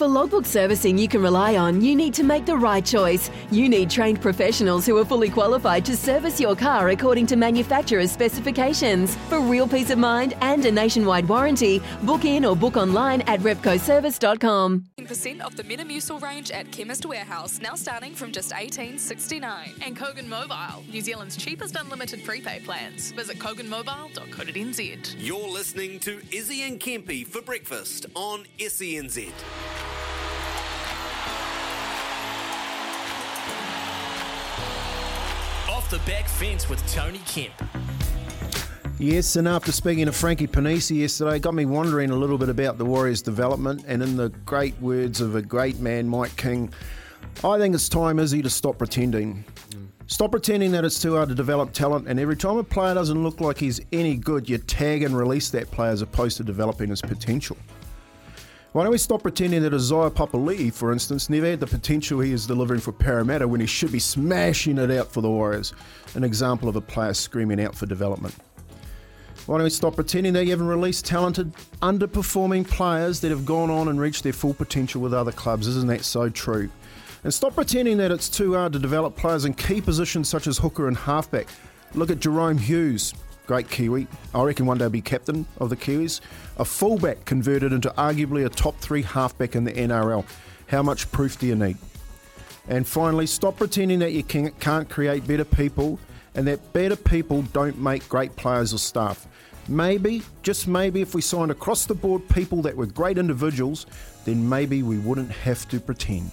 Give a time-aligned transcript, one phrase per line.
[0.00, 3.30] For logbook servicing you can rely on, you need to make the right choice.
[3.50, 8.10] You need trained professionals who are fully qualified to service your car according to manufacturer's
[8.10, 9.14] specifications.
[9.28, 13.40] For real peace of mind and a nationwide warranty, book in or book online at
[13.40, 14.86] repcoservice.com.
[15.06, 19.74] percent off the Metamucil range at Chemist Warehouse, now starting from just eighteen sixty nine.
[19.84, 23.12] And Kogan Mobile, New Zealand's cheapest unlimited prepaid plans.
[23.12, 25.14] Visit koganmobile.co.nz.
[25.18, 29.30] You're listening to Izzy and Kempy for breakfast on SENZ.
[35.90, 37.52] The back fence with Tony Kemp.
[39.00, 42.78] Yes, and after speaking to Frankie Ponissi yesterday, got me wondering a little bit about
[42.78, 43.82] the Warriors' development.
[43.88, 46.72] And in the great words of a great man, Mike King,
[47.42, 49.44] I think it's time, Izzy, to stop pretending.
[50.06, 53.20] Stop pretending that it's too hard to develop talent, and every time a player doesn't
[53.20, 56.90] look like he's any good, you tag and release that player as opposed to developing
[56.90, 57.56] his potential.
[58.72, 62.32] Why don't we stop pretending that Isaiah Papali'i, for instance, never had the potential he
[62.32, 65.74] is delivering for Parramatta when he should be smashing it out for the Warriors?
[66.14, 68.32] An example of a player screaming out for development.
[69.46, 73.70] Why don't we stop pretending that you haven't released talented, underperforming players that have gone
[73.70, 75.66] on and reached their full potential with other clubs?
[75.66, 76.70] Isn't that so true?
[77.24, 80.58] And stop pretending that it's too hard to develop players in key positions such as
[80.58, 81.48] hooker and halfback.
[81.94, 83.14] Look at Jahrome Hughes,
[83.50, 84.06] great Kiwi.
[84.32, 86.20] I reckon one day be captain of the Kiwis.
[86.58, 90.24] A fullback converted into arguably a top three halfback in the NRL.
[90.68, 91.76] How much proof do you need?
[92.68, 95.98] And finally, stop pretending that you can, can't create better people
[96.36, 99.26] and that better people don't make great players or staff.
[99.66, 103.86] Maybe, just maybe, if we signed across the board people that were great individuals,
[104.26, 106.30] then maybe we wouldn't have to pretend.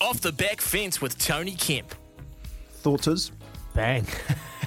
[0.00, 1.96] Off the back fence with Tony Kemp.
[2.74, 3.32] Thoughts is?
[3.74, 4.06] Bang.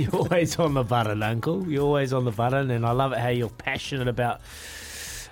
[0.00, 1.68] you're always on the button, Uncle.
[1.68, 4.40] You're always on the button, and I love it how you're passionate about,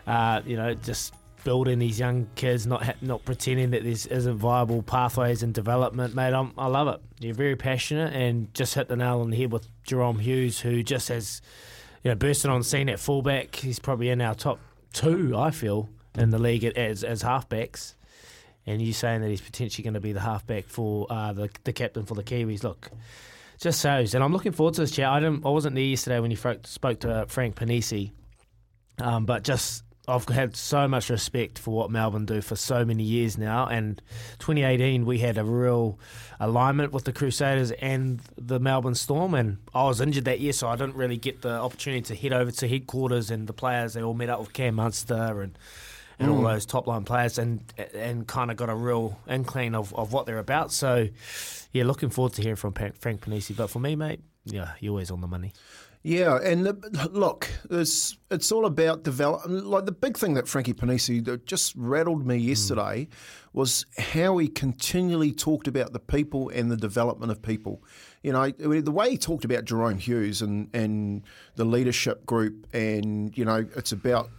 [0.06, 1.14] uh, you know, just
[1.44, 6.14] building these young kids, not ha- not pretending that this isn't viable pathways and development,
[6.14, 6.34] mate.
[6.34, 7.00] I'm, I love it.
[7.20, 10.82] You're very passionate, and just hit the nail on the head with Jahrome Hughes, who
[10.82, 11.40] just has,
[12.02, 13.56] you know, bursting on scene at fullback.
[13.56, 14.58] He's probably in our top
[14.92, 17.94] two, I feel, in the league as as halfbacks.
[18.66, 21.72] And you saying that he's potentially going to be the halfback for uh, the the
[21.72, 22.62] captain for the Kiwis.
[22.62, 22.90] Look,
[23.58, 25.08] just shows, and I'm looking forward to this chat.
[25.08, 28.12] I didn't, I wasn't there yesterday when you spoke to uh, Frank Ponissi,
[28.98, 33.02] um, but just I've had so much respect for what Melbourne do for so many
[33.02, 33.66] years now.
[33.66, 34.00] And
[34.38, 35.98] 2018, we had a real
[36.40, 39.34] alignment with the Crusaders and the Melbourne Storm.
[39.34, 42.32] And I was injured that year, so I didn't really get the opportunity to head
[42.32, 43.30] over to headquarters.
[43.30, 45.58] And the players they all met up with Cam Munster and
[46.18, 46.52] and all Mm.
[46.52, 47.62] those top line players, and
[47.94, 50.72] and kind of got a real inkling of, of what they're about.
[50.72, 51.08] So,
[51.72, 53.56] yeah, looking forward to hearing from Frank Ponissi.
[53.56, 55.52] But for me, mate, yeah, you're always on the money.
[56.04, 59.66] Yeah, and the, look, it's it's all about development.
[59.66, 63.08] Like the big thing that Frankie Ponissi that just rattled me yesterday
[63.52, 67.82] was how he continually talked about the people and the development of people.
[68.22, 71.22] You know, the way he talked about Jahrome Hughes and and
[71.56, 74.30] the leadership group, and you know, it's about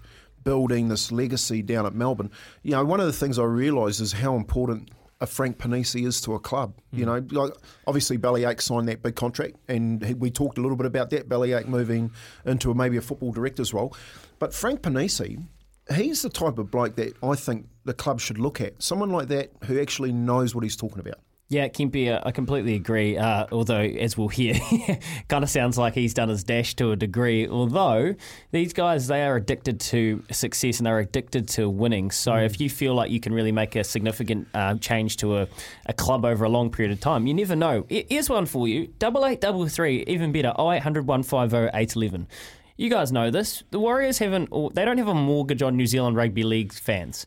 [0.44, 2.32] building this legacy down at Melbourne.
[2.64, 4.92] You know, one of the things I realised is how important
[5.22, 6.74] a Frank Ponissi is to a club.
[6.92, 7.28] You hmm.
[7.32, 7.54] know, like
[7.88, 11.28] obviously Bellyache signed that big contract, and he- we talked a little bit about that.
[11.28, 12.12] Bellyache moving
[12.46, 13.96] into a, maybe a football director's role,
[14.40, 15.46] but Frank Ponissi.
[15.96, 18.80] He's the type of bloke that I think the club should look at.
[18.80, 21.18] Someone like that who actually knows what he's talking about.
[21.52, 23.18] Yeah, Kempy, uh, I completely agree.
[23.18, 24.54] Uh, although, as we'll hear,
[25.30, 27.48] kind of sounds like he's done his dash to a degree.
[27.48, 28.14] Although
[28.52, 32.12] these guys, they are addicted to success and they're addicted to winning.
[32.12, 32.46] So mm.
[32.46, 35.48] if you feel like you can really make a significant uh, change to a,
[35.88, 37.84] a club over a long period of time, you never know.
[37.90, 40.54] Here's one for you: double eight, double three, even better.
[40.56, 42.28] Oh eight hundred one five zero eight eleven.
[42.78, 43.64] You guys know this.
[43.72, 44.52] The Warriors haven't.
[44.76, 47.26] They don't have a mortgage on New Zealand Rugby League fans.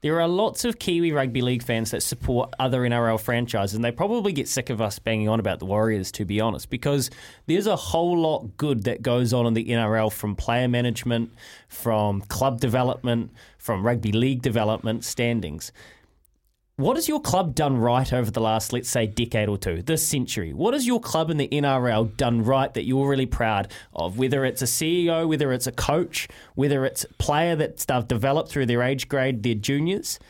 [0.00, 3.90] There are lots of Kiwi Rugby League fans that support other NRL franchises, and they
[3.90, 7.10] probably get sick of us banging on about the Warriors, to be honest, because
[7.46, 11.32] there's a whole lot good that goes on in the NRL from player management,
[11.66, 15.72] from club development, from rugby league development standings.
[16.78, 20.06] What has your club done right over the last, let's say, decade or two, this
[20.06, 20.52] century?
[20.52, 24.16] What has your club in the NRL done right that you're really proud of?
[24.16, 28.48] Whether it's a CEO, whether it's a coach, whether it's a player that stuff developed
[28.48, 30.20] through their age grade, their juniors,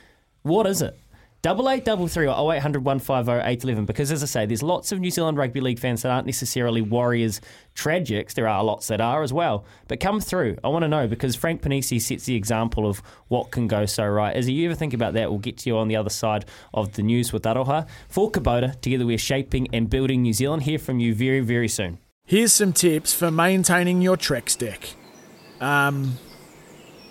[0.41, 0.99] what is it?
[1.41, 4.99] Double eight double three or 0800 150 811 because as I say, there's lots of
[4.99, 7.41] New Zealand Rugby League fans that aren't necessarily Warriors
[7.77, 8.35] tragics.
[8.35, 9.65] There are lots that are as well.
[9.87, 10.57] But come through.
[10.65, 14.05] I want to know because Frank Ponissi sets the example of what can go so
[14.05, 14.35] right.
[14.35, 16.45] As you ever think about that, we'll get to you on the other side
[16.75, 17.87] of the news with Aroha.
[18.09, 20.65] For Kubota, together we're shaping and building New Zealand.
[20.65, 21.99] Hear from you very, very soon.
[22.25, 24.97] Here's some tips for maintaining your Trex deck.
[25.61, 26.19] Um,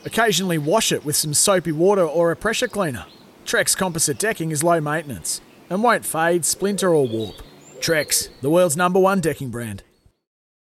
[0.03, 3.05] occasionally wash it with some soapy water or a pressure cleaner.
[3.47, 5.39] Trex composite decking is low maintenance
[5.69, 7.35] and won't fade, splinter, or warp.
[7.79, 9.83] Trex, the world's number one decking brand.